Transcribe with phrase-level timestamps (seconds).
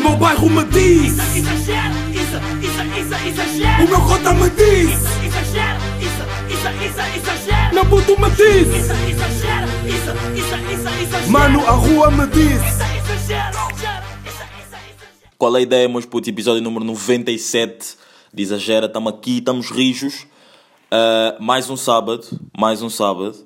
[0.00, 3.84] meu bairro me diz Isso, exagero, isso, isso, isso, exagero.
[3.84, 6.22] O meu cota me diz Isso, exagero, isso,
[6.54, 7.74] isso, isso, exagero.
[7.74, 11.30] Meu puto me diz Isso, exagero, isso, isso, isso, exagero.
[11.30, 12.82] Mano, a rua me diz Isso,
[13.22, 13.70] exagero.
[15.38, 16.28] Qual é a ideia, meus putos?
[16.28, 17.96] Episódio número 97
[18.30, 18.84] de Exagera.
[18.84, 20.26] Estamos aqui, estamos rijos.
[20.92, 23.36] Uh, mais um sábado, mais um sábado.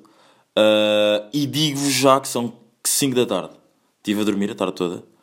[0.57, 2.51] Uh, e digo-vos já que são
[2.83, 3.55] 5 da tarde.
[3.99, 5.14] Estive a dormir a tarde toda.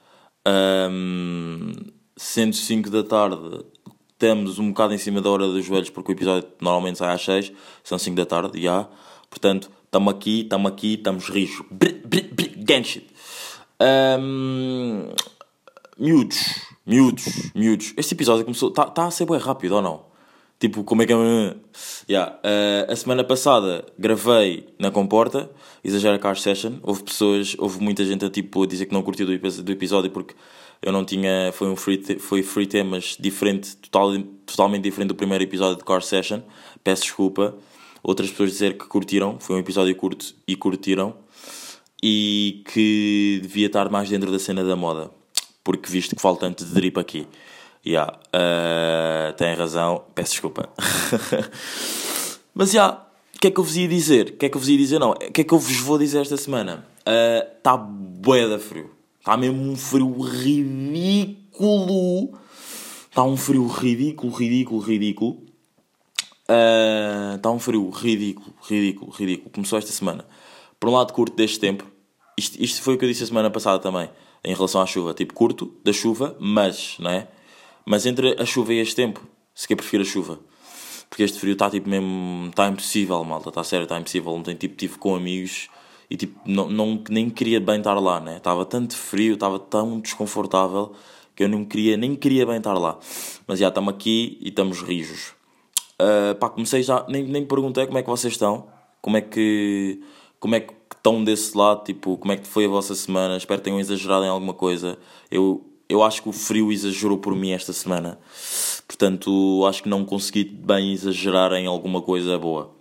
[0.47, 1.73] Um,
[2.17, 3.65] sendo 5 da tarde,
[4.11, 7.23] estamos um bocado em cima da hora dos joelhos, porque o episódio normalmente sai às
[7.23, 7.53] 6.
[7.85, 8.89] São 5 da tarde, já.
[9.31, 11.65] Portanto, estamos aqui, estamos aqui, estamos rijos.
[11.71, 13.07] Br, br, br, gang shit.
[13.81, 15.09] Um,
[15.99, 16.39] miúdos,
[16.87, 17.95] miúdos, miúdos.
[17.97, 18.69] Este episódio começou.
[18.69, 20.12] Está tá a ser bem rápido ou não?
[20.63, 21.57] Tipo, como é que é.
[22.09, 22.37] Yeah.
[22.37, 25.51] Uh, a semana passada gravei na Comporta,
[25.83, 26.75] Exagera Car Session.
[26.85, 30.13] Houve pessoas, houve muita gente a, tipo, a dizer que não curtiu do, do episódio
[30.13, 30.37] porque
[30.81, 31.51] eu não tinha.
[31.53, 36.01] Foi um free, foi free temas diferente, total, totalmente diferente do primeiro episódio de Car
[36.01, 36.43] Session.
[36.85, 37.57] Peço desculpa.
[38.01, 39.41] Outras pessoas dizer que curtiram.
[39.41, 41.17] Foi um episódio curto e curtiram.
[42.01, 45.11] E que devia estar mais dentro da cena da moda.
[45.65, 47.27] Porque visto que falta tanto de drip aqui.
[47.85, 50.69] Yeah, uh, tem razão, peço desculpa.
[52.55, 54.29] Mas já, yeah, o que é que eu vos ia dizer?
[54.29, 55.01] O que é que eu vos ia dizer?
[55.01, 56.87] Não, o que é que eu vos vou dizer esta semana?
[57.57, 58.91] Está uh, bué da frio.
[59.19, 61.33] Está mesmo um frio ridículo.
[63.09, 65.43] Está um frio ridículo, ridículo, ridículo.
[67.37, 69.51] Está um frio ridículo, ridículo, ridículo.
[69.51, 70.25] Começou esta semana.
[70.79, 71.85] Por um lado, curto deste tempo.
[72.39, 74.09] Isto, isto foi o que eu disse a semana passada também,
[74.45, 75.15] em relação à chuva.
[75.15, 77.29] Tipo, curto da chuva, mas, não é?
[77.85, 79.21] Mas entre a chuva e este tempo,
[79.55, 80.39] se quer prefiro a chuva.
[81.09, 82.49] Porque este frio está tipo mesmo.
[82.49, 83.51] Está impossível, malta.
[83.51, 84.33] Está sério, está impossível.
[84.33, 85.69] Ontem tipo, tive com amigos
[86.13, 88.37] e tipo, não, não, nem queria bem estar lá, né?
[88.37, 90.93] Estava tanto frio, estava tão desconfortável
[91.35, 92.99] que eu não queria, nem queria bem estar lá.
[93.47, 95.33] Mas já estamos aqui e estamos rijos.
[96.01, 98.67] Uh, pá, comecei já, nem, nem perguntei como é que vocês estão,
[99.01, 100.03] como é que,
[100.39, 103.61] como é que estão desse lado, tipo, como é que foi a vossa semana, espero
[103.61, 104.99] que tenham exagerado em alguma coisa.
[105.31, 108.19] Eu, eu acho que o frio exagerou por mim esta semana,
[108.87, 112.75] portanto, acho que não consegui bem exagerar em alguma coisa boa.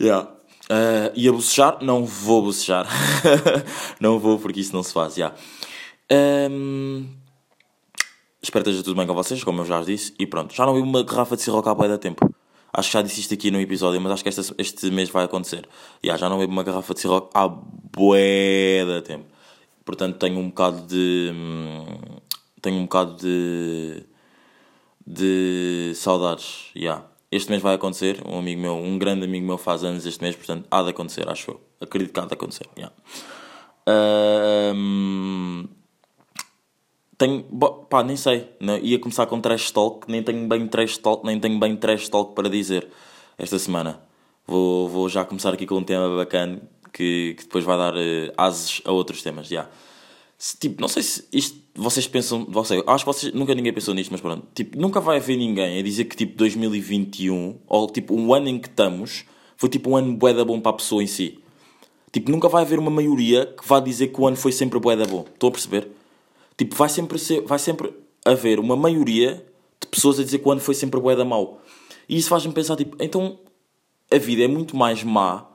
[0.00, 0.28] Yeah.
[0.64, 1.78] Uh, e a bocejar?
[1.82, 2.86] Não vou bocejar.
[4.00, 5.16] não vou porque isso não se faz.
[5.16, 5.36] Yeah.
[6.10, 7.06] Um,
[8.44, 10.12] Espero que esteja tudo bem com vocês, como eu já disse.
[10.18, 12.28] E pronto, já não vi uma garrafa de Ciroc há bué da tempo.
[12.72, 15.24] Acho que já disse isto aqui no episódio, mas acho que este, este mês vai
[15.24, 15.68] acontecer.
[16.04, 19.26] Yeah, já não bebo uma garrafa de Ciroc há bué da tempo.
[19.84, 21.32] Portanto, tenho um bocado de...
[22.60, 24.04] Tenho um bocado de...
[25.04, 26.70] De saudades.
[26.76, 27.04] Yeah.
[27.30, 28.22] Este mês vai acontecer.
[28.26, 31.28] Um amigo meu, um grande amigo meu faz anos este mês, portanto, há de acontecer,
[31.28, 31.60] acho eu.
[31.80, 32.68] Acredito que há de acontecer.
[32.76, 32.94] Yeah.
[34.74, 35.66] Hum,
[37.18, 40.98] tenho, bo- pá, nem sei, não, ia começar com trash talk, nem tenho bem trash
[40.98, 42.88] talk, nem tenho bem trash talk para dizer
[43.36, 44.00] esta semana.
[44.46, 47.94] Vou, vou já começar aqui com um tema bacana que, que depois vai dar
[48.36, 49.68] ases a outros temas, já.
[50.38, 53.94] Se, Tipo, não sei se isto, vocês pensam, você, acho que vocês, nunca ninguém pensou
[53.94, 58.14] nisto, mas pronto, tipo, nunca vai haver ninguém a dizer que tipo 2021, ou tipo
[58.14, 59.24] um ano em que estamos,
[59.56, 61.38] foi tipo um ano bué da bom para a pessoa em si.
[62.12, 64.94] Tipo, nunca vai haver uma maioria que vá dizer que o ano foi sempre bué
[64.94, 65.24] da bom.
[65.32, 65.88] Estão a perceber?
[66.58, 67.90] Tipo, vai sempre, ser, vai sempre
[68.24, 69.46] haver uma maioria
[69.80, 71.62] de pessoas a dizer que o ano foi sempre bué da mau.
[72.08, 73.38] E isso faz-me pensar, tipo, então
[74.10, 75.46] a vida é muito mais má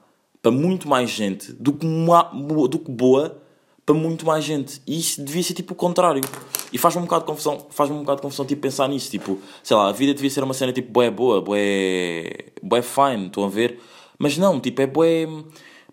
[0.48, 3.42] para muito mais gente do que, má, do que boa
[3.86, 4.82] para muito mais gente.
[4.88, 6.22] E isso devia ser tipo o contrário.
[6.72, 9.12] E faz-me um bocado de confusão, faz-me um bocado de confusão tipo, pensar nisso.
[9.12, 13.26] Tipo, sei lá, a vida devia ser uma cena tipo bué boa, bué, bué fine,
[13.28, 13.80] estão a ver?
[14.18, 15.28] Mas não, tipo, é bué...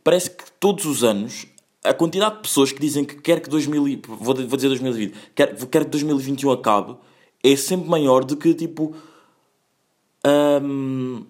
[0.05, 1.47] Parece que todos os anos
[1.83, 5.15] a quantidade de pessoas que dizem que quer que 2000, e- vou, vou dizer 2020,
[5.35, 6.97] quer, quer que 2021 acabe,
[7.43, 8.95] é sempre maior do que tipo.
[10.63, 11.25] hum,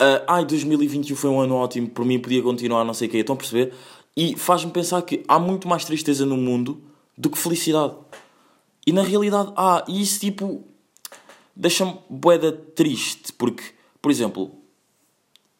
[0.00, 3.18] ah, ai, 2021 foi um ano ótimo, por mim podia continuar, não sei o quê.
[3.18, 3.74] Estão a perceber?
[4.16, 6.82] E faz-me pensar que há muito mais tristeza no mundo
[7.16, 7.94] do que felicidade.
[8.86, 9.84] E na realidade há.
[9.86, 10.64] E isso tipo.
[11.54, 13.62] deixa-me boeda triste, porque,
[14.00, 14.52] por exemplo,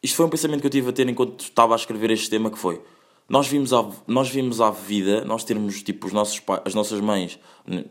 [0.01, 2.49] isto foi um pensamento que eu tive a ter enquanto estava a escrever este tema
[2.49, 2.81] que foi
[3.29, 6.99] nós vimos a, nós vimos a vida nós termos tipo os nossos pais, as nossas
[6.99, 7.39] mães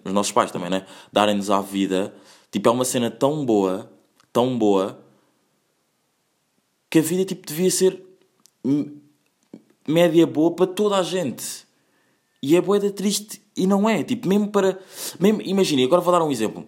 [0.05, 2.15] os nossos pais também né darem-nos a vida
[2.51, 3.91] tipo é uma cena tão boa
[4.33, 5.01] tão boa
[6.91, 8.03] que a vida tipo devia ser
[9.87, 11.65] média boa para toda a gente
[12.43, 14.79] e é boeda triste e não é tipo mesmo para
[15.19, 16.67] mesmo imagine agora vou dar um exemplo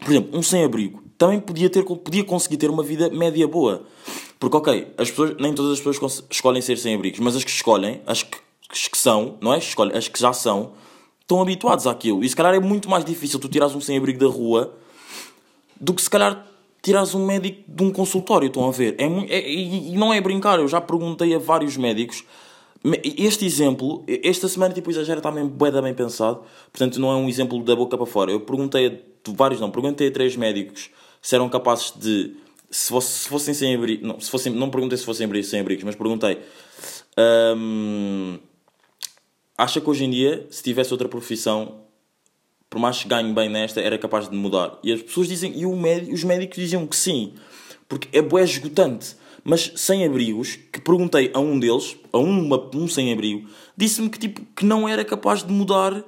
[0.00, 3.84] por exemplo, um sem-abrigo também podia, ter, podia conseguir ter uma vida média boa.
[4.38, 8.00] Porque, ok, as pessoas, nem todas as pessoas escolhem ser sem-abrigos, mas as que escolhem,
[8.06, 8.38] as que,
[8.70, 9.58] as que são, não é?
[9.58, 10.72] Escolhem, as que já são,
[11.20, 12.24] estão habituados àquilo.
[12.24, 14.74] E se calhar é muito mais difícil tu tirares um sem-abrigo da rua
[15.78, 16.46] do que se calhar
[16.82, 18.94] tirares um médico de um consultório, estão a ver?
[18.98, 22.24] É, é- e, não é brincar, eu já perguntei a vários médicos.
[23.04, 26.42] Este exemplo, esta semana, tipo, o exagero está da bem pensado,
[26.72, 28.32] portanto não é um exemplo da boca para fora.
[28.32, 28.92] Eu perguntei a
[29.32, 30.88] vários, não, perguntei a três médicos
[31.20, 32.34] se eram capazes de,
[32.70, 35.84] se, fosse- se fossem sem abrigo, não, se fossem, não perguntei se fossem sem abrigos,
[35.84, 36.38] mas perguntei,
[37.54, 38.38] hum,
[39.58, 41.82] acha que hoje em dia, se tivesse outra profissão,
[42.70, 44.78] por mais que ganhe bem nesta, era capaz de mudar.
[44.82, 47.34] E as pessoas dizem, e o médi- os médicos diziam que sim,
[47.88, 49.16] porque é bué esgotante.
[49.42, 54.18] Mas sem abrigos, que perguntei a um deles, a uma, um sem abrigo, disse-me que,
[54.18, 56.04] tipo, que não era capaz de mudar,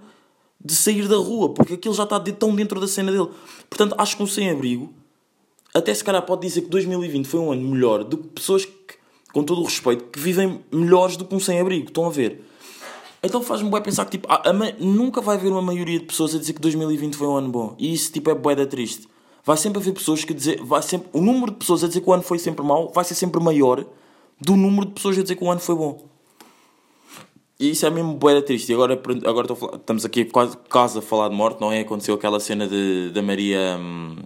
[0.65, 3.29] de sair da rua, porque aquilo já está de- tão dentro da cena dele.
[3.69, 4.93] Portanto, acho que um sem abrigo,
[5.75, 8.73] até se calhar pode dizer que 2020 foi um ano melhor do que pessoas que,
[9.33, 11.89] com todo o respeito, que vivem melhores do que um sem abrigo.
[11.89, 12.45] Estão a ver?
[13.23, 16.35] Então faz-me bué pensar que tipo, a- a nunca vai haver uma maioria de pessoas
[16.35, 17.77] a dizer que 2020 foi um ano bom.
[17.79, 19.07] E isso tipo, é bué da triste.
[19.45, 22.09] Vai sempre haver pessoas que dizer, vai sempre, o número de pessoas a dizer que
[22.11, 23.85] o ano foi sempre mau vai ser sempre maior
[24.41, 26.05] do número de pessoas a dizer que o ano foi bom.
[27.61, 28.71] E isso é mesmo bué da triste.
[28.71, 31.81] E agora, agora falar- estamos aqui quase, quase a falar de morte, não é?
[31.81, 33.77] Aconteceu aquela cena de, da Maria...
[33.81, 34.17] hum,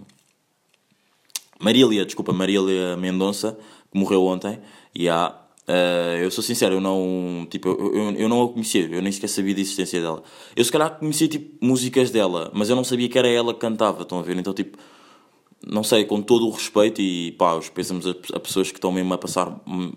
[1.59, 3.57] Marília, desculpa, Marília Mendonça,
[3.91, 4.59] que morreu ontem,
[4.93, 5.35] e há.
[5.67, 9.11] Eh, eu sou sincero, eu não, tipo, eu, eu, eu não a conhecia, eu nem
[9.11, 10.23] sequer sabia da existência dela.
[10.55, 13.59] Eu se calhar conhecia tipo músicas dela, mas eu não sabia que era ela que
[13.59, 14.37] cantava, estão a ver?
[14.37, 14.77] Então, tipo,
[15.65, 18.91] não sei, com todo o respeito e pá, os pensamos a, a pessoas que estão
[18.93, 19.91] mesmo a passar, hum,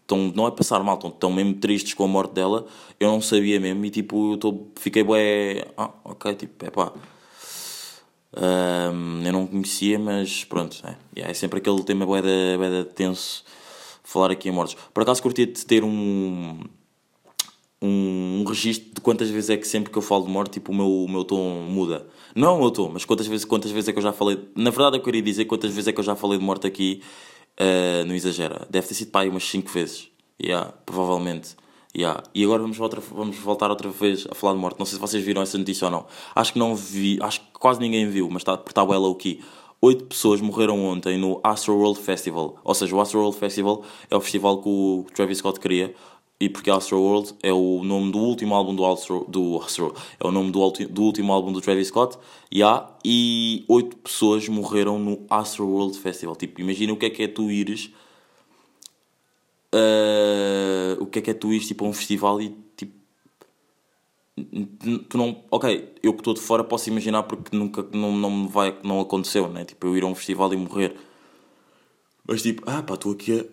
[0.00, 2.66] estão, não é passar mal, estão, estão mesmo tristes com a morte dela,
[2.98, 6.92] eu não sabia mesmo e tipo, eu fiquei bué, ah, ok, tipo, é pá.
[8.32, 10.80] Ahm, eu não conhecia, mas pronto,
[11.16, 13.44] é, é sempre aquele tema bué da, bué da tenso
[14.10, 14.76] falar aqui em mortes.
[14.92, 16.60] Por acaso curtia de ter um,
[17.80, 20.72] um, um registro de quantas vezes é que sempre que eu falo de morte, tipo,
[20.72, 22.06] o meu, o meu tom muda.
[22.34, 24.38] Não é o meu tom, mas quantas vezes, quantas vezes é que eu já falei.
[24.56, 27.02] Na verdade, eu queria dizer quantas vezes é que eu já falei de morte aqui
[27.56, 28.66] ah, no Exagera.
[28.68, 30.08] Deve ter sido pá, umas 5 vezes.
[30.42, 31.54] Yeah, provavelmente.
[31.96, 32.22] Yeah.
[32.34, 34.78] E agora vamos, outra, vamos voltar outra vez a falar de morte.
[34.78, 36.06] Não sei se vocês viram essa notícia ou não.
[36.34, 39.40] Acho que não vi, acho que quase ninguém viu, mas está, está well low key.
[39.82, 42.60] Oito pessoas morreram ontem no Astro World Festival.
[42.62, 45.94] Ou seja, o Astro World Festival é o festival que o Travis Scott cria.
[46.38, 50.26] E porque Astro World é o nome do último álbum do Astro, do Astro é
[50.26, 52.18] o nome do, do último álbum do Travis Scott.
[52.52, 56.36] Yeah, e oito pessoas morreram no Astro World Festival.
[56.36, 57.90] Tipo, imagina o que é que é tu ires
[59.72, 62.50] ah, o que é que é tu ires tipo, a um festival e
[65.08, 65.44] Tu não.
[65.50, 68.76] Ok, eu que estou de fora posso imaginar porque nunca não, não vai.
[68.82, 69.64] Não aconteceu, né?
[69.64, 70.96] Tipo, eu ir a um festival e morrer.
[72.26, 73.44] Mas tipo, ah pá, estou aqui a.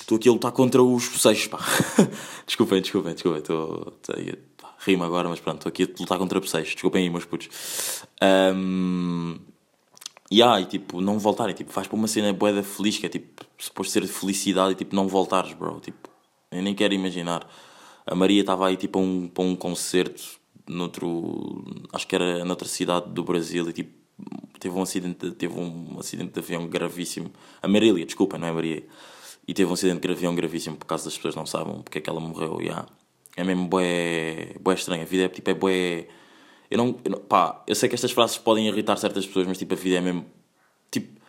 [0.00, 1.58] Estou aqui a lutar contra os poceiros, pá.
[2.46, 3.40] desculpem, desculpem, desculpem.
[3.40, 3.98] Estou.
[4.78, 6.72] Rima agora, mas pronto, estou aqui a lutar contra poceiros.
[6.72, 7.48] Desculpem aí, meus putos.
[8.20, 9.36] Ahm,
[10.30, 13.08] e ah, e tipo, não voltarem, tipo, vais para uma cena boeda feliz que é
[13.08, 15.80] tipo, suposto ser de felicidade e tipo, não voltares, bro.
[15.80, 16.08] Tipo,
[16.50, 17.46] eu nem quero imaginar.
[18.10, 23.08] A Maria estava aí tipo um, para um concerto noutro, acho que era noutra cidade
[23.10, 23.92] do Brasil e tipo,
[24.58, 27.30] teve um acidente, teve um acidente de avião gravíssimo.
[27.62, 28.84] A Marília, desculpa, não é Maria.
[29.46, 32.00] E teve um acidente de avião gravíssimo por causa das pessoas não sabem porque é
[32.00, 32.60] que ela morreu.
[32.60, 32.86] Yeah.
[33.36, 35.02] É mesmo bué, bué estranho.
[35.02, 36.08] A vida é tipo, é bué.
[36.70, 39.56] Eu não, eu não- pá, eu sei que estas frases podem irritar certas pessoas, mas
[39.58, 40.26] tipo, a vida é mesmo.
[40.90, 41.20] Tipo,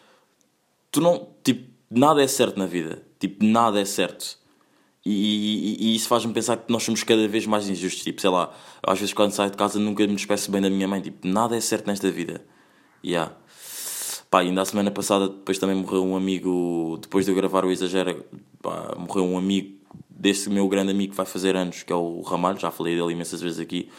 [0.92, 1.30] tu não.
[1.44, 3.04] Tipo, nada é certo na vida.
[3.20, 4.41] Tipo, nada é certo.
[5.06, 8.04] E, e- e isso faz-me pensar que nós somos cada vez mais injustos.
[8.04, 8.54] Tipo, sei lá,
[8.84, 11.02] às vezes quando saio de casa nunca me despeço bem da minha mãe.
[11.02, 12.44] Tipo, nada é certo nesta vida.
[13.04, 13.36] Yeah.
[14.30, 17.72] Pá, ainda a semana passada depois também morreu um amigo, depois de eu gravar o
[17.72, 18.16] Exagera,
[18.62, 19.76] pá, morreu um amigo
[20.10, 23.12] desse meu grande amigo que vai fazer anos, que é o Ramalho, já falei dele
[23.12, 23.90] imensas vezes aqui.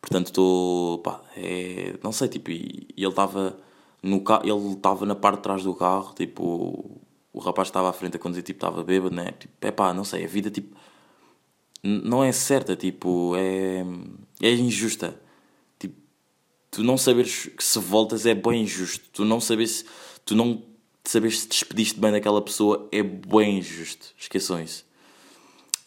[0.00, 3.56] Portanto, estou, pá, é, não sei, tipo, e, e ele estava
[4.02, 7.00] no ele estava na parte de trás do carro, tipo,
[7.32, 9.32] o rapaz estava à frente a conduzir, tipo, estava bêbado, né?
[9.38, 10.76] Tipo, é pá, não sei, a vida, tipo,
[11.82, 13.84] não é certa, tipo, é,
[14.40, 15.20] é injusta.
[15.78, 15.96] Tipo,
[16.70, 19.04] tu não saberes que se voltas é bem injusto.
[19.12, 19.84] Tu não sabes,
[20.24, 20.62] tu não
[21.04, 24.14] saberes se despediste bem daquela pessoa é bem injusto.
[24.18, 24.84] Esqueçam isso.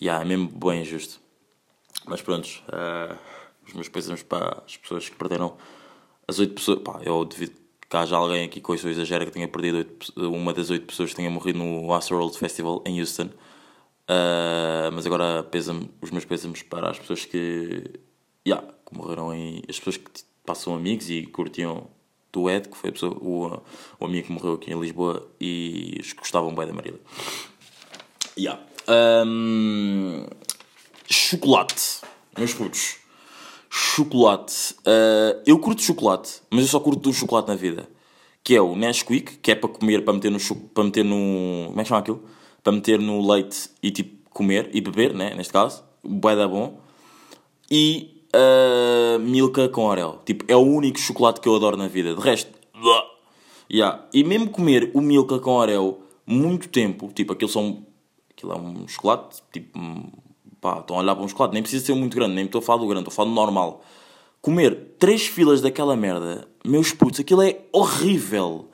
[0.02, 1.22] Yeah, é mesmo bem injusto.
[2.06, 3.18] Mas pronto, eh,
[3.66, 5.58] os meus pésamos para as pessoas que perderam
[6.28, 6.80] as oito pessoas.
[6.80, 7.65] Pá, eu devido
[7.96, 10.86] que haja alguém aqui com isso exagera que tenha perdido oito pe- uma das oito
[10.86, 13.30] pessoas que tenha morrido no Astroworld Festival em Houston.
[14.08, 17.84] Eh, mas agora pesa os meus pésamos para as pessoas que,
[18.46, 19.62] yeah, que morreram em.
[19.70, 20.12] as pessoas que
[20.46, 21.88] passam amigos e curtiam
[22.34, 23.62] do Ed, que foi pessoa, o,
[23.98, 27.00] o amigo que morreu aqui em Lisboa e os que gostavam bem da Marília.
[28.38, 28.62] Yeah.
[28.88, 30.26] Ahm,
[31.10, 32.02] chocolate,
[32.38, 32.98] meus putos.
[33.78, 34.76] Chocolate.
[34.86, 37.90] Ah, eu curto chocolate, mas eu só curto um chocolate na vida.
[38.44, 40.40] Que é o Nesquik, que é para comer, para meter no...
[40.74, 42.24] Para meter no como é que chama aquilo?
[42.64, 45.34] Para meter no leite e tipo comer e beber, né?
[45.36, 45.84] Neste caso.
[46.04, 46.80] Bué da bom.
[47.70, 50.20] E ah, Milka com Oreo.
[50.26, 52.16] Tipo, é o único chocolate que eu adoro na vida.
[52.16, 52.52] De resto.
[53.72, 54.06] Yeah.
[54.14, 57.86] E mesmo comer o Milka com Oreo muito tempo, tipo, aquilo são.
[58.30, 59.80] Aquilo é um chocolate, tipo.
[60.66, 62.62] Pá, estão a olhar para um chocolate, nem precisa ser muito grande, nem estou a
[62.64, 63.84] falar do grande, estou a falar do normal.
[64.42, 68.66] Comer três filas daquela merda, meus putos, aquilo é horrível.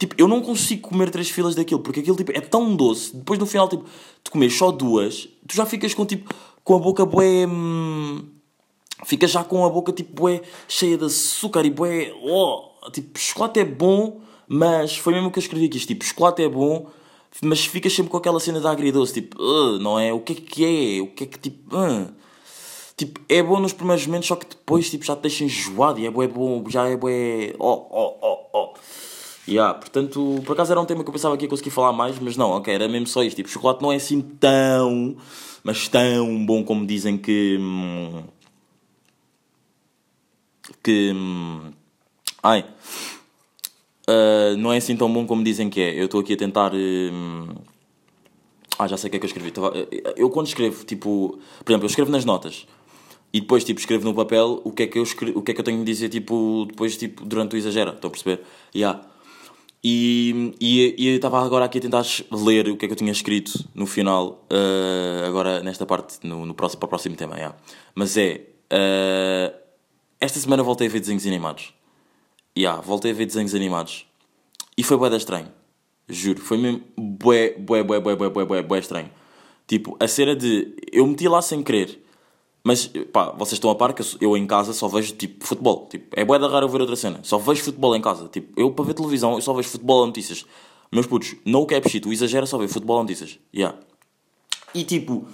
[0.00, 3.14] Tipo, eu não consigo comer três filas daquilo, porque aquilo tipo, é tão doce.
[3.14, 3.84] Depois no final, tipo,
[4.24, 7.46] tu comes só duas, tu já ficas com tipo, com a boca bué.
[7.46, 8.24] hum,
[9.04, 12.12] Ficas já com a boca tipo bué, cheia de açúcar e bué.
[12.20, 15.78] Oh, tipo, chocolate é bom, mas foi mesmo que eu escrevi aqui.
[15.78, 16.88] Tipo, chocolate é bom,
[17.42, 19.14] mas ficas sempre com aquela cena da agridoce.
[19.14, 20.12] Tipo, "Ugh", não é?
[20.12, 20.64] O que é que
[20.98, 21.02] é?
[21.02, 21.76] O que é que tipo.
[21.76, 22.12] "Ugh".
[22.96, 26.06] Tipo, é bom nos primeiros momentos, só que depois tipo, já te deixa enjoado e
[26.06, 27.54] é bué bom, já é bué.
[27.58, 28.74] Oh, oh, oh, oh.
[29.46, 32.18] Yeah, portanto, por acaso era um tema que eu pensava que ia conseguir falar mais,
[32.18, 33.36] mas não, ok, era mesmo só isto.
[33.36, 35.16] Tipo, chocolate não é assim tão,
[35.62, 37.56] mas tão bom como dizem que.
[37.60, 38.24] hum,
[40.82, 41.12] que.
[41.14, 41.72] hum,
[42.42, 42.64] ai.
[44.08, 46.00] Ah, não é assim tão bom como dizem que é.
[46.00, 46.72] Eu estou aqui a tentar.
[46.74, 47.46] hum,
[48.78, 49.50] ah, já sei o que é que eu escrevi.
[49.50, 49.72] Tava-
[50.16, 51.38] Eu quando escrevo, tipo.
[51.64, 52.66] Por exemplo, eu escrevo nas notas.
[53.32, 55.32] E depois, tipo, escrevo no papel o que é que eu, escre...
[55.34, 57.90] o que é que eu tenho de dizer, tipo, depois, tipo, durante o exagero.
[57.92, 58.40] Estão a perceber?
[58.74, 59.02] Yeah.
[59.84, 62.96] E, e, e eu estava agora aqui a tentar ler o que é que eu
[62.96, 67.36] tinha escrito no final, eh, agora nesta parte, no, no próximo, para o próximo tema.
[67.36, 67.56] Yeah.
[67.94, 68.46] Mas é.
[68.70, 69.54] eh,
[70.20, 71.72] esta semana voltei a ver desenhos animados.
[72.58, 74.04] Yeah, voltei a ver desenhos animados.
[74.76, 75.46] E foi bué estranho.
[76.08, 79.10] Juro, foi mesmo bué, bué, bué, bué, bué, bué, bué, bué estranho.
[79.64, 80.74] Tipo, a cena de...
[80.90, 82.04] Eu meti lá sem querer.
[82.64, 85.86] Mas, pá, vocês estão a par que eu, em casa só vejo, tipo, futebol.
[85.88, 87.20] Tipo, é bué da raro eu ver outra cena.
[87.22, 88.26] Só vejo futebol em casa.
[88.26, 90.44] Tipo, eu para ver televisão, eu só vejo futebol a notícias.
[90.90, 93.38] Meus putos, no cap shit, o exagero é só ver futebol a notícias.
[93.54, 93.78] Yeah.
[94.74, 95.28] E tipo,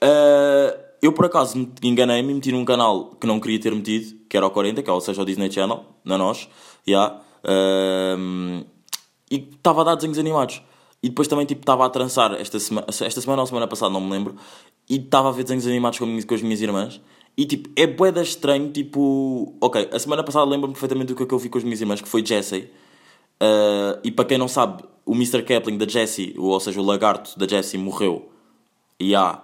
[0.00, 4.16] ah, eu por acaso me enganei-me e meti num canal que não queria ter metido,
[4.28, 6.48] que era o 40, que é, ou seja, o Disney Channel, na nós,
[6.86, 7.20] yeah.
[7.44, 8.64] Ahm,
[9.30, 10.62] e estava a dar desenhos animados.
[11.02, 14.00] E depois também tipo estava a trançar esta semana, esta semana ou semana passada, não
[14.00, 14.36] me lembro,
[14.88, 17.00] e estava a ver desenhos animados com, com as minhas irmãs.
[17.36, 21.22] E tipo, é bué da estranho, tipo, ok, a semana passada lembro-me perfeitamente do que
[21.22, 22.70] é que eu vi com as minhas irmãs, que foi Jessie.
[23.42, 25.42] Uh, e para quem não sabe, o Mr.
[25.42, 28.28] Kapling da Jessie, ou seja, o lagarto da Jessie, morreu.
[28.98, 29.42] E há.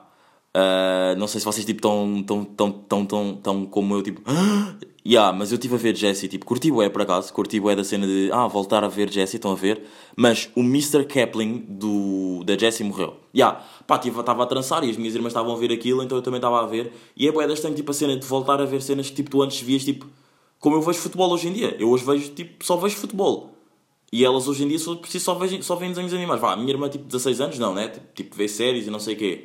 [0.56, 4.22] Uh, não sei se vocês tipo estão tão, tão, tão, tão, tão como eu, tipo.
[5.04, 7.82] Yeah, mas eu estive a ver Jessie, tipo, curti bué por acaso, curti bué da
[7.82, 9.82] cena de ah, voltar a ver Jessie, estão a ver,
[10.14, 11.04] mas o Mr.
[11.06, 13.16] Kapling do, da Jessie morreu.
[13.34, 16.22] Yeah, pá, estava a trançar e as minhas irmãs estavam a ver aquilo, então eu
[16.22, 18.80] também estava a ver, e é da estranho, tipo, a cena de voltar a ver
[18.80, 20.06] cenas que tipo, tu antes vias, tipo,
[20.62, 21.76] como eu vejo futebol hoje em dia.
[21.80, 23.50] Eu hoje vejo, tipo, só vejo futebol.
[24.12, 26.40] E elas hoje em dia só, preciso, só, veem, só veem desenhos animados.
[26.40, 27.90] Vá, a minha irmã, tipo, 16 anos, não, né?
[28.14, 29.44] Tipo vê séries e não sei o quê.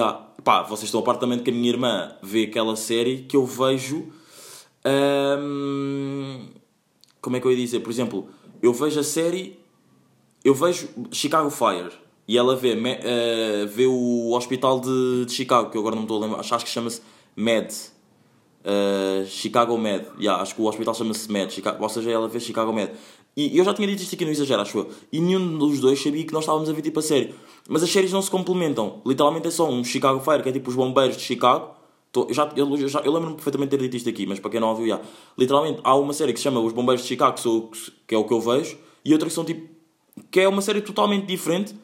[0.00, 0.12] Há,
[0.42, 3.36] pá, vocês estão a par também de que a minha irmã vê aquela série que
[3.36, 4.12] eu vejo.
[4.84, 6.46] hum,
[7.20, 7.80] como é que eu ia dizer?
[7.80, 8.28] Por exemplo,
[8.62, 9.58] eu vejo a série.
[10.44, 11.90] Eu vejo Chicago Fire.
[12.28, 16.02] E ela vê, me- eh, vê o Hospital de, de Chicago, que eu agora não
[16.02, 16.40] estou a lembrar.
[16.40, 17.00] Acho que chama-se
[17.36, 17.72] Med.
[18.64, 20.04] Uh, Chicago Med.
[20.18, 21.52] Yeah, acho que o hospital chama-se Med.
[21.52, 22.90] Chicago, ou seja, ela vê Chicago Med.
[23.36, 24.90] E eu já tinha dito isto aqui no Exagero, acho eu.
[25.12, 27.34] E nenhum dos dois sabia que nós estávamos a ver tipo a série.
[27.68, 29.02] Mas as séries não se complementam.
[29.04, 31.74] Literalmente é só um Chicago Fire, que é tipo os bombeiros de Chicago.
[32.10, 34.50] Tô- eu, já, eu, eu eu lembro-me perfeitamente de ter dito isto aqui, mas para
[34.50, 35.00] quem não ouviu, já.
[35.36, 37.70] Literalmente há uma série que se chama Os Bombeiros de Chicago, que, sou,
[38.06, 39.68] que é o que eu vejo, e outra que são tipo.
[40.30, 41.74] que é uma série totalmente diferente.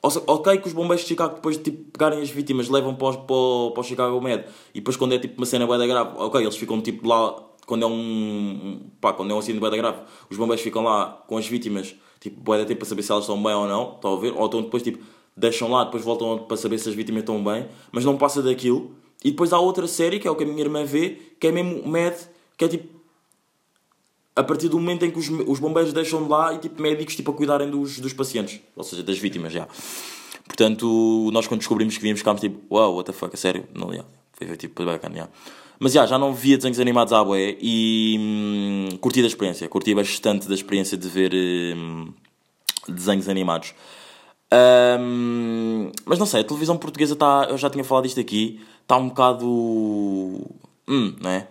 [0.00, 2.94] Ou seja, ok que os bombeiros de Chicago depois de tipo, pegarem as vítimas levam
[2.94, 3.24] para, para,
[3.72, 4.44] para o Chicago Med
[4.74, 7.34] e depois quando é tipo uma cena da grave, ok, eles ficam tipo lá
[7.66, 9.98] quando é um pá, quando é um acidente da grave,
[10.30, 13.24] os bombeiros ficam lá com as vítimas tipo bué da tempo para saber se elas
[13.24, 14.32] estão bem ou não, estão a ver?
[14.36, 15.04] Ou então depois tipo
[15.36, 18.96] deixam lá, depois voltam para saber se as vítimas estão bem, mas não passa daquilo.
[19.22, 21.52] E depois há outra série que é o que a minha irmã vê, que é
[21.52, 22.16] mesmo Med,
[22.56, 22.94] que é tipo
[24.36, 27.14] a partir do momento em que os, os bombeiros deixam de lá e tipo médicos
[27.14, 29.68] tipo, a cuidarem dos, dos pacientes, ou seja, das vítimas já.
[30.46, 33.66] Portanto, nós quando descobrimos que víamos ficámos tipo, uau, wow, what the fuck, a sério?
[33.74, 34.08] Não, yeah.
[34.32, 35.32] Foi foi, tipo bacana, yeah.
[35.84, 39.94] Mas já, já não via desenhos animados à boé e hum, curti da experiência, curti
[39.94, 41.30] bastante da experiência de ver
[41.76, 42.10] hum,
[42.88, 43.74] desenhos animados.
[44.98, 48.96] Hum, mas não sei, a televisão portuguesa está, eu já tinha falado isto aqui, está
[48.96, 49.46] um bocado.
[50.88, 51.48] Hum, não é?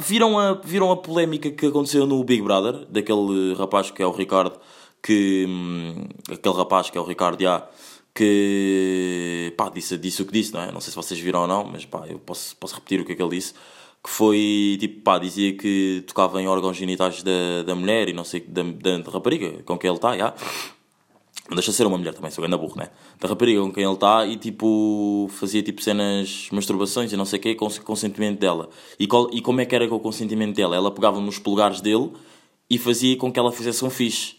[0.00, 4.12] Viram a, viram a polémica que aconteceu no Big Brother, daquele rapaz que é o
[4.12, 4.60] Ricardo,
[5.02, 5.46] que.
[5.48, 7.66] hum, aquele rapaz que é o Ricardo, já,
[8.20, 9.54] que.
[9.56, 10.70] pá, disse, disse o que disse, não é?
[10.70, 13.12] Não sei se vocês viram ou não, mas pá, eu posso, posso repetir o que
[13.12, 13.54] é que ele disse.
[14.02, 18.24] que foi tipo, pá, dizia que tocava em órgãos genitais da, da mulher e não
[18.24, 20.34] sei, da, da, da rapariga com quem ele está, já.
[21.48, 22.90] Não deixa de ser uma mulher também, sou grande burro, né?
[23.18, 27.38] Da rapariga com quem ele está e tipo fazia tipo cenas, masturbações e não sei
[27.38, 28.68] o quê com o consentimento dela.
[28.98, 30.76] E, qual, e como é que era com o consentimento dela?
[30.76, 32.12] Ela pegava nos polegares dele
[32.68, 34.36] e fazia com que ela fizesse um fixe.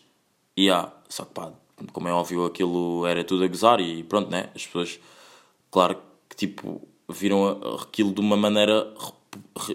[0.55, 1.51] E ah, só que pá,
[1.91, 4.49] como é óbvio, aquilo era tudo a gozar e pronto, né?
[4.55, 4.99] As pessoas,
[5.69, 5.97] claro
[6.29, 8.93] que tipo, viram aquilo de uma maneira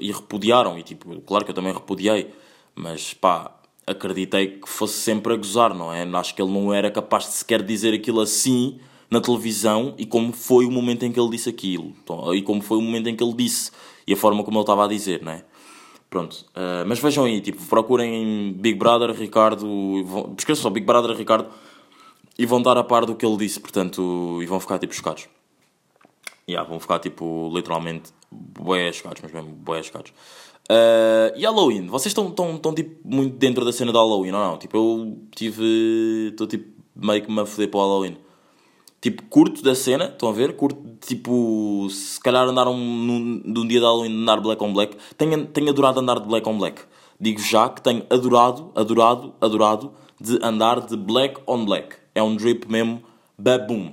[0.00, 0.78] e repudiaram.
[0.78, 2.30] E tipo, claro que eu também repudiei,
[2.74, 3.52] mas pá,
[3.86, 6.02] acreditei que fosse sempre a gozar, não é?
[6.16, 8.78] Acho que ele não era capaz de sequer dizer aquilo assim
[9.10, 11.92] na televisão e como foi o momento em que ele disse aquilo.
[12.02, 13.70] Então, E como foi o momento em que ele disse
[14.06, 15.44] e a forma como ele estava a dizer, não é?
[16.08, 20.04] Pronto, eh, mas vejam aí, tipo, procurem Big Brother, Ricardo, e
[20.38, 21.48] esqueçam só Big Brother, Ricardo,
[22.38, 25.28] e vão dar a par do que ele disse, portanto, e vão ficar tipo chocados.
[26.48, 30.12] Yeah, vão ficar tipo, literalmente, bué chocados, mas mesmo bué chocados.
[30.68, 34.40] Eh, e Halloween, vocês estão, estão, estão tipo, muito dentro da cena do Halloween, ou
[34.40, 34.58] não?
[34.58, 38.16] Tipo, eu tive, estou tipo, meio que me a foder para o Halloween.
[39.00, 40.56] Tipo, curto da cena, estão a ver?
[40.56, 44.96] Curto, tipo, se calhar andar um, num, num dia de Halloween andar black on black.
[45.16, 46.82] Tenho, tenho adorado andar de black on black.
[47.20, 51.96] Digo já que tenho adorado, adorado, adorado de andar de black on black.
[52.16, 53.02] É um drip mesmo,
[53.36, 53.92] babum.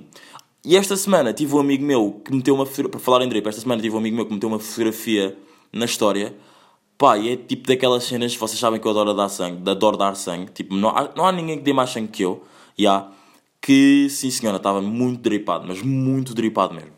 [0.64, 3.46] E esta semana tive um amigo meu que meteu uma fotografia, para falar em drip,
[3.46, 5.36] esta semana tive um amigo meu que meteu uma fotografia
[5.70, 6.34] na história.
[6.96, 10.14] Pá, e é tipo daquelas cenas, vocês sabem que eu adoro dar sangue, adoro dar
[10.16, 10.50] sangue.
[10.52, 12.42] Tipo, não há, não há ninguém que dê mais sangue que eu.
[12.78, 13.06] E há
[13.60, 16.92] que, sim senhora, estava muito dripado, mas muito dripado mesmo.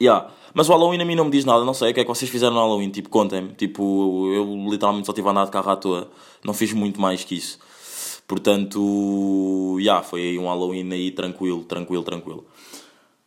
[0.00, 0.28] Yeah.
[0.52, 2.08] Mas o Halloween a mim não me diz nada, não sei o que é que
[2.08, 3.52] vocês fizeram no Halloween, tipo, contem-me.
[3.52, 6.10] Tipo, eu literalmente só tive a andar de carro à toa,
[6.42, 7.60] não fiz muito mais que isso.
[8.26, 12.46] Portanto, yeah, foi aí um Halloween aí tranquilo, tranquilo, tranquilo.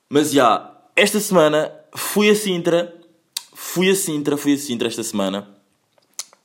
[0.09, 2.93] Mas já, yeah, esta semana fui a Sintra,
[3.53, 5.47] fui a Sintra, fui a Sintra esta semana.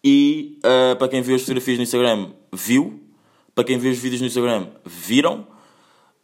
[0.02, 3.00] E uh, para quem viu as fotografias no Instagram, viu.
[3.54, 5.47] Para quem viu os vídeos no Instagram, viram.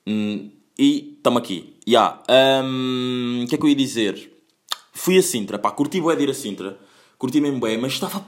[0.07, 1.77] Hum, e estamos aqui.
[1.88, 2.23] Ya.
[2.62, 4.33] Um, O que é que eu ia dizer?
[4.93, 6.79] Fui a Sintra, pá, curti bué de ir a Sintra.
[7.16, 8.25] Curti mesmo bué, mas estava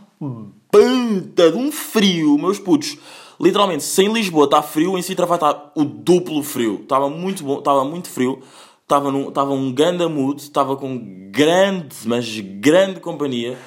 [0.70, 2.96] puta de um frio, meus putos.
[3.42, 6.78] Literalmente, se em Lisboa está frio, em Sintra vai estar o duplo frio.
[6.82, 8.40] Estava muito bom, estava muito frio.
[8.82, 10.96] Estava estava um grande mood, estava com
[11.30, 13.58] grande, mas grande companhia.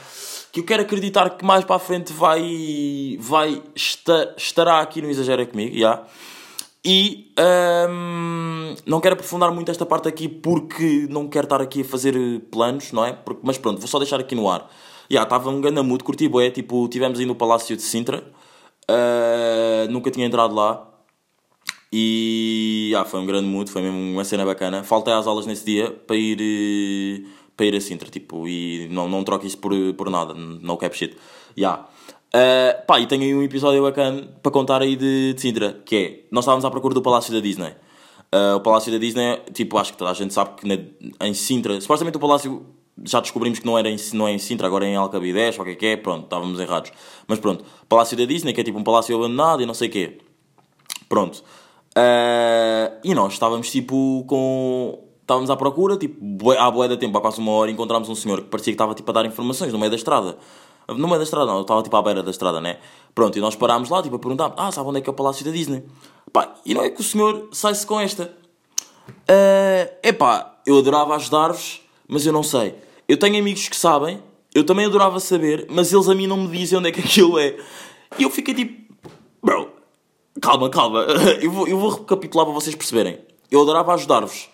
[0.54, 5.10] Que eu quero acreditar que mais para a frente vai, vai esta, estará aqui no
[5.10, 6.04] Exagera Comigo, já.
[6.86, 7.34] E
[7.90, 12.16] hum, não quero aprofundar muito esta parte aqui porque não quero estar aqui a fazer
[12.50, 13.12] planos, não é?
[13.12, 14.70] Porque, mas pronto, vou só deixar aqui no ar.
[15.10, 18.24] Já, estava um grande mood, curti bué, tipo, tivemos aí no Palácio de Sintra.
[18.90, 20.92] Uh, nunca tinha entrado lá.
[21.92, 24.84] E ah, foi um grande mood, foi mesmo uma cena bacana.
[24.84, 29.08] Faltei às aulas nesse dia para ir, eh, para ir a Sintra, tipo, e não,
[29.08, 31.16] não troco isso por, por nada, no cap shit.
[31.58, 31.88] Yeah.
[32.36, 35.96] Uh, pá, e tenho aí um episódio bacana para contar aí de, de Sintra, que
[35.96, 37.72] é, nós estávamos à procura do Palácio da Disney.
[38.34, 40.76] Uh, o Palácio da Disney, tipo, acho que toda a gente sabe que na,
[41.26, 42.66] em Sintra, supostamente o Palácio
[43.04, 45.64] já descobrimos que não, era em, não é em Sintra, agora é em Alcabidez, ou
[45.64, 46.92] o que é que é, pronto, estávamos errados.
[47.28, 49.92] Mas pronto, Palácio da Disney, que é tipo um palácio abandonado e não sei o
[49.92, 50.18] quê.
[51.10, 51.44] Pronto.
[51.98, 55.00] Uh, e nós estávamos tipo com.
[55.22, 58.42] Estávamos à procura, tipo, à boa da tempo, há quase uma hora, encontramos um senhor
[58.42, 60.38] que parecia que estava tipo a dar informações no meio da estrada.
[60.88, 62.78] No meio da estrada, não, estava tipo à beira da estrada, né?
[63.16, 65.16] Pronto, e nós parámos lá, tipo, a perguntar: Ah, sabe onde é que é o
[65.16, 65.84] Palácio da Disney?
[66.32, 68.32] Pá, e não é que o senhor sai-se com esta.
[69.10, 72.76] Uh, epá, eu adorava ajudar-vos, mas eu não sei.
[73.08, 74.20] Eu tenho amigos que sabem,
[74.54, 77.38] eu também adorava saber, mas eles a mim não me dizem onde é que aquilo
[77.40, 77.56] é.
[78.18, 78.94] E eu fiquei tipo,
[79.44, 79.70] bro,
[80.42, 81.06] calma, calma.
[81.42, 83.20] Eu vou, eu vou recapitular para vocês perceberem.
[83.52, 84.50] Eu adorava ajudar-vos.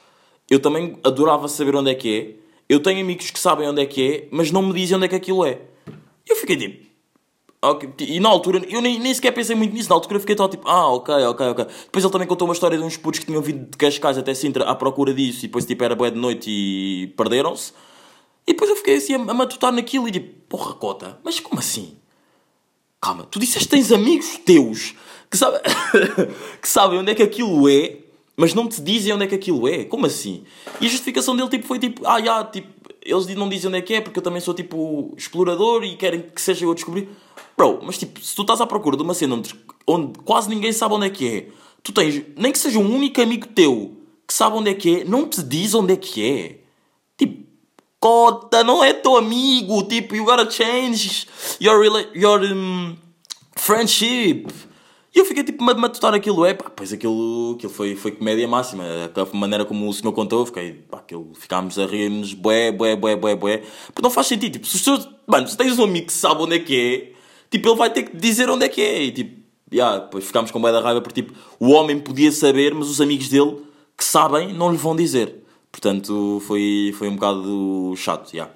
[0.50, 2.42] Eu também adorava saber onde é que é.
[2.68, 5.08] Eu tenho amigos que sabem onde é que é, mas não me dizem onde é
[5.08, 5.60] que aquilo é.
[6.28, 6.92] Eu fiquei tipo,
[7.64, 9.88] Ok, E na altura, eu nem, nem sequer pensei muito nisso.
[9.88, 11.66] Na altura fiquei só tipo, ah, ok, ok, ok.
[11.86, 14.34] Depois ele também contou uma história de uns putos que tinham vindo de Cascais até
[14.34, 17.72] Sintra à procura disso e depois tipo era boa de noite e perderam-se.
[18.48, 21.98] E depois eu fiquei assim a, matutar naquilo e tipo, porra, cota, mas como assim?
[23.00, 24.96] Calma, tu disseste que tens amigos teus
[25.30, 25.58] que, sabe...
[26.62, 27.98] que sabem onde é que aquilo é,
[28.36, 29.86] mas não te dizem onde é que aquilo é.
[29.86, 30.44] Como assim?
[30.80, 32.68] E a justificação dele tipo, foi tipo, ah, já, tipo,
[33.04, 36.22] eles não dizem onde é que é porque eu também sou tipo explorador e querem
[36.22, 37.10] que seja eu a descobrir.
[37.58, 39.54] Bro, mas tipo, se tu estás à procura de uma cena onde,
[39.88, 41.48] onde quase ninguém sabe onde é que é,
[41.84, 45.04] tu tens, nem que seja um único amigo teu que sabe onde é que é,
[45.04, 46.61] não te diz onde é que é.
[48.02, 49.84] Cota, não é teu amigo.
[49.84, 51.28] Tipo, you gotta change
[51.62, 52.98] your, your um,
[53.56, 54.48] friendship.
[55.14, 58.48] E eu fiquei tipo a matutar aquilo, é pá, pois aquilo, aquilo foi, foi comédia
[58.48, 58.84] máxima.
[59.14, 63.16] A maneira como o senhor contou, fiquei, pá, aquilo, ficámos a rir-nos, bué, bué, bué,
[63.16, 63.64] bué, bué.
[63.88, 66.56] Porque não faz sentido, tipo, se os Mano, se tens um amigo que sabe onde
[66.56, 67.14] é que é,
[67.50, 69.04] tipo, ele vai ter que dizer onde é que é.
[69.04, 69.42] E tipo,
[69.74, 73.00] yeah, depois ficámos com bué da raiva porque tipo, o homem podia saber, mas os
[73.00, 73.62] amigos dele
[73.98, 75.41] que sabem não lhe vão dizer.
[75.72, 78.52] Portanto, foi, foi um bocado chato, yeah.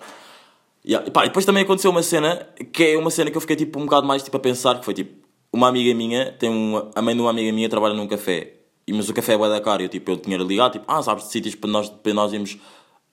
[0.85, 1.07] Yeah.
[1.07, 3.55] E pá, e depois também aconteceu uma cena que é uma cena que eu fiquei
[3.55, 6.91] tipo um bocado mais tipo, a pensar, que foi tipo, uma amiga minha, tem uma,
[6.93, 8.53] a mãe de uma amiga minha trabalha num café,
[8.85, 11.01] e, mas o café é bué da cara, eu tipo, eu tinha ligado, tipo, ah,
[11.01, 12.57] sabes de sítios para nós, para nós irmos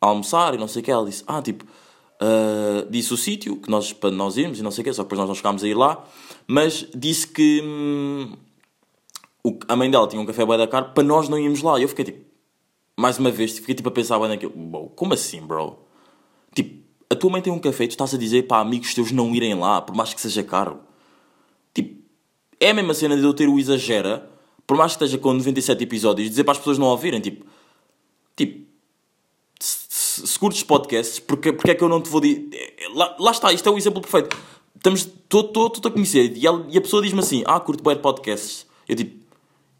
[0.00, 1.64] almoçar e não sei o que, ela disse, ah, tipo,
[2.20, 5.02] ah, disse o sítio que nós, para nós irmos e não sei o que, só
[5.02, 6.04] que depois nós não chegámos a ir lá,
[6.46, 8.32] mas disse que hum,
[9.44, 11.78] o- a mãe dela tinha um café bué da cara para nós não irmos lá,
[11.78, 12.31] e eu fiquei tipo,
[12.98, 14.52] mais uma vez, fiquei tipo a pensar bem naquilo,
[14.94, 15.78] como assim, bro?
[16.54, 19.10] Tipo, a tua mãe tem um café e tu estás a dizer para amigos teus
[19.10, 20.80] não irem lá, por mais que seja caro.
[21.74, 22.02] Tipo,
[22.60, 24.30] é a mesma cena de eu ter o exagera,
[24.66, 27.46] por mais que esteja com 97 episódios, dizer para as pessoas não ouvirem, tipo,
[28.36, 28.66] tipo,
[29.58, 32.76] se, curtes podcasts, porque, porque é que eu não te vou dizer.
[32.94, 34.36] Lá, lá está, isto é o exemplo perfeito.
[34.76, 38.66] Estamos, estou a conhecer e, e a pessoa diz-me assim: Ah, curto bem podcasts.
[38.88, 39.21] Eu tipo,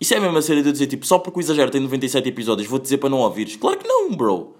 [0.03, 2.29] isso é a mesma cena de eu dizer, tipo, só porque o exagero tem 97
[2.29, 3.55] episódios, vou-te dizer para não ouvires.
[3.55, 4.57] Claro que não, bro.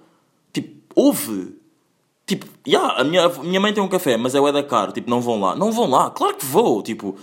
[0.53, 1.57] Tipo, ouve.
[2.25, 5.19] Tipo, yeah, a minha, minha mãe tem um café, mas é o da tipo, não
[5.19, 5.53] vão lá.
[5.53, 7.17] Não vão lá, claro que vou, tipo,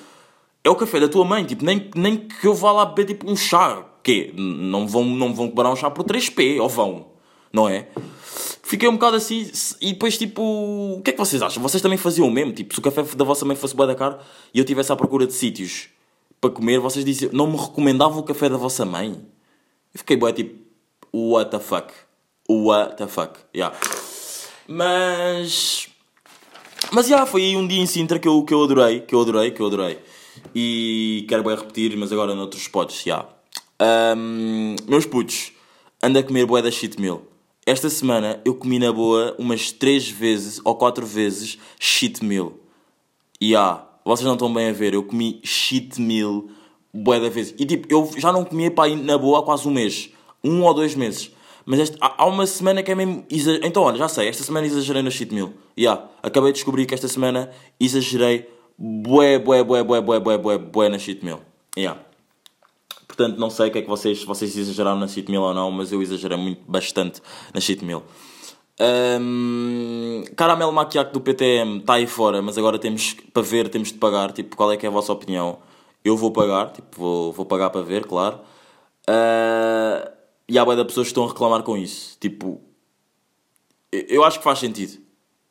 [0.62, 3.30] é o café da tua mãe, tipo, nem, nem que eu vá lá beber, tipo,
[3.30, 3.87] um chá.
[4.02, 4.35] Quê?
[4.37, 7.06] Não vão, não vão cobrar um chá por 3p, ou vão,
[7.50, 7.88] não é?
[8.62, 11.62] Fiquei um bocado assim, e depois, tipo, o que é que vocês acham?
[11.62, 12.52] Vocês também faziam o mesmo?
[12.52, 14.18] Tipo, se o café da vossa mãe fosse bué da
[14.52, 15.88] e eu estivesse à procura de sítios
[16.40, 19.11] para comer, vocês diziam, não me recomendavam o café da vossa mãe?
[19.92, 20.59] Eu fiquei bué, tipo,
[21.12, 21.92] what the fuck?
[22.48, 23.38] What the fuck?
[23.55, 23.76] Yeah.
[24.66, 25.88] Mas.
[26.92, 29.20] Mas já, foi aí um dia em Sintra que eu, que eu adorei, que eu
[29.20, 29.98] adorei, que eu adorei.
[30.55, 33.29] E quero bem repetir, mas agora noutros spots, já.
[33.79, 35.53] Ahm, meus putos,
[36.03, 37.22] anda a comer bué da shit meal.
[37.66, 42.55] Esta semana eu comi na boa umas 3 vezes ou 4 vezes shit meal.
[43.40, 46.44] E há, vocês não estão bem a ver, eu comi shit meal
[46.92, 47.54] bué da vez.
[47.58, 50.10] E tipo, eu já não comia para ir na boa há quase um mês.
[50.42, 51.30] Um ou dois meses.
[51.66, 53.24] Mas este- há, uma semana que é mesmo...
[53.30, 55.52] exa- Então, olha, já sei, esta semana exagerei na shit meal.
[55.88, 60.58] Há, acabei de descobrir que esta semana exagerei bué, bué, bué, bué, bué, bué, bué,
[60.58, 61.40] bué na shit meal.
[61.78, 61.96] Há.
[63.06, 65.70] Portanto, não sei o que é que vocês, vocês exageraram na cheat meal ou não,
[65.70, 67.20] mas eu exagerei muito, bastante
[67.52, 68.02] na cheat meal.
[68.80, 73.98] Hum, caramelo maquiaco do PTM está aí fora, mas agora temos para ver, temos de
[73.98, 74.32] pagar.
[74.32, 75.58] Tipo, qual é que é a vossa opinião?
[76.04, 78.40] Eu vou pagar, tipo, vou, vou pagar para ver, claro.
[79.06, 80.10] Ah,
[80.48, 82.16] e há bué de pessoas que estão a reclamar com isso.
[82.18, 82.60] Tipo,
[83.92, 84.98] eu- acho que faz sentido.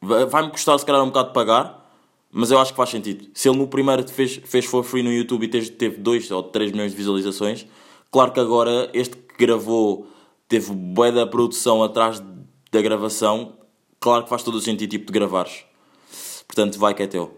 [0.02, 1.88] Vai- Vai-me custar se calhar um bocado de pagar,
[2.32, 3.28] mas eu acho que faz sentido.
[3.34, 6.42] Se ele no primeiro fez, fez for free no YouTube e teve, teve 2 ou
[6.44, 7.66] 3 milhões de visualizações,
[8.12, 10.08] claro que agora este que gravou
[10.48, 12.22] teve bué da produção atrás
[12.72, 13.54] da gravação,
[14.00, 15.66] claro que faz todo o sentido tipo de gravares.
[16.48, 17.38] Portanto, vai que é teu.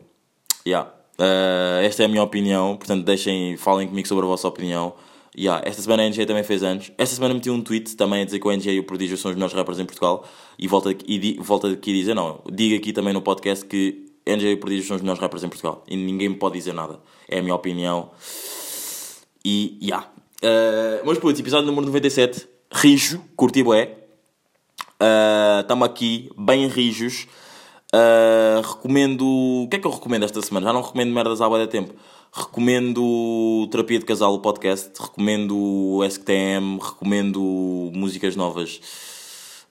[0.66, 0.90] Yeah.
[1.20, 4.94] Uh, esta é a minha opinião, portanto deixem, falem comigo sobre a vossa opinião.
[5.38, 5.62] Yeah.
[5.68, 6.92] Esta semana a NJ também fez anos.
[6.98, 9.32] Esta semana meti um tweet também a dizer que o NJ e o Prodígio são
[9.32, 10.26] os melhores rappers em Portugal.
[10.58, 14.52] E volto aqui, di, volto aqui dizer, não, digo aqui também no podcast que NJ
[14.52, 15.84] e o Prodígio são os melhores rappers em Portugal.
[15.88, 17.00] E ninguém me pode dizer nada.
[17.28, 18.12] É a minha opinião.
[19.44, 20.10] E, yeah.
[20.44, 22.48] Uh, meus putos, episódio número 97.
[22.72, 24.01] Rijo, curti bué.
[25.62, 27.28] Estamos aqui, bem rijos.
[27.92, 29.26] Uh, recomendo.
[29.26, 30.68] O que é que eu recomendo esta semana?
[30.68, 31.96] Já não recomendo merdas há de tempo.
[32.32, 34.92] Recomendo Terapia de Casal, o podcast.
[35.02, 36.78] Recomendo SQTM.
[36.80, 37.42] Recomendo
[37.96, 38.80] músicas novas.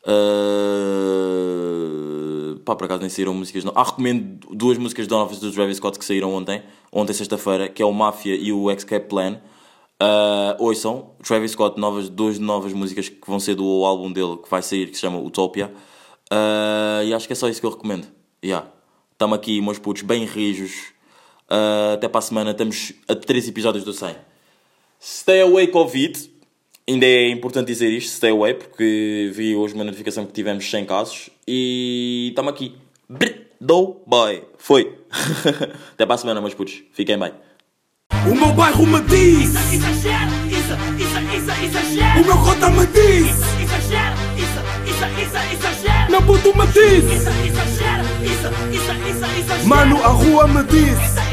[0.05, 0.09] Uh,
[2.65, 3.81] pá, por acaso nem saíram músicas novas.
[3.81, 6.61] Ah, recomendo duas músicas novas do Travis Scott que saíram ontem.
[6.91, 9.39] Ontem, sexta-feira, que é o Mafia e o Escape Plan.
[10.03, 14.49] Uh, ouçam, Travis Scott, novas, duas novas músicas que vão ser do álbum dele que
[14.49, 15.71] vai sair, que se chama Utopia.
[16.33, 18.09] Uh, e acho que é só isso que eu recomendo.
[18.43, 18.67] Yeah.
[19.13, 20.73] Estamos aqui, meus putos, bem rijos.
[21.51, 24.17] Uh, até para a semana, estamos a 3 episódios do 100.
[24.99, 26.31] Stay away Covid.
[26.89, 30.87] Ainda é importante dizer isto, stay away, porque vi hoje uma notificação que tivemos 100
[30.87, 31.31] casos.
[31.47, 32.75] E estamos aqui.
[33.07, 34.45] Brr, Do, boy.
[34.57, 34.99] Foi.
[35.93, 36.83] até para a semana, meus putos.
[36.93, 37.33] Fiquem bem.
[38.27, 42.21] O meu bairro me diz, Exagero, isso, isso, isso, exagero.
[42.21, 43.29] o meu cota me diz,
[43.61, 46.11] Exagero, isso, isso, isso, exagero.
[46.11, 49.69] meu puto me diz, Isso, exagero, isso, isso, isso, exagero.
[49.69, 50.99] mano, a rua me diz.
[50.99, 51.30] Isso,